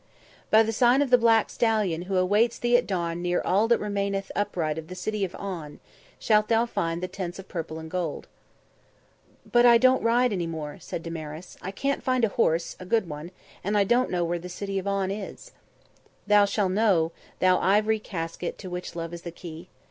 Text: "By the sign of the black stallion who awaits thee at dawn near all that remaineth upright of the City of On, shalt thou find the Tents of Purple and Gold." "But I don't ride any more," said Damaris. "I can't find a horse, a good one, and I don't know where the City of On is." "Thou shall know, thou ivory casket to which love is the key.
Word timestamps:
"By 0.49 0.63
the 0.63 0.73
sign 0.73 1.03
of 1.03 1.11
the 1.11 1.17
black 1.19 1.51
stallion 1.51 2.01
who 2.09 2.17
awaits 2.17 2.57
thee 2.57 2.75
at 2.75 2.87
dawn 2.87 3.21
near 3.21 3.39
all 3.45 3.67
that 3.67 3.77
remaineth 3.79 4.31
upright 4.35 4.79
of 4.79 4.87
the 4.87 4.95
City 4.95 5.23
of 5.23 5.35
On, 5.35 5.79
shalt 6.17 6.47
thou 6.47 6.65
find 6.65 7.03
the 7.03 7.07
Tents 7.07 7.37
of 7.37 7.47
Purple 7.47 7.77
and 7.77 7.87
Gold." 7.87 8.27
"But 9.51 9.63
I 9.67 9.77
don't 9.77 10.01
ride 10.01 10.33
any 10.33 10.47
more," 10.47 10.79
said 10.79 11.03
Damaris. 11.03 11.55
"I 11.61 11.69
can't 11.69 12.01
find 12.01 12.25
a 12.25 12.29
horse, 12.29 12.75
a 12.79 12.85
good 12.87 13.07
one, 13.07 13.29
and 13.63 13.77
I 13.77 13.83
don't 13.83 14.09
know 14.09 14.23
where 14.23 14.39
the 14.39 14.49
City 14.49 14.79
of 14.79 14.87
On 14.87 15.11
is." 15.11 15.51
"Thou 16.25 16.45
shall 16.45 16.67
know, 16.69 17.11
thou 17.37 17.59
ivory 17.59 17.99
casket 17.99 18.57
to 18.57 18.71
which 18.71 18.95
love 18.95 19.13
is 19.13 19.21
the 19.21 19.29
key. 19.29 19.69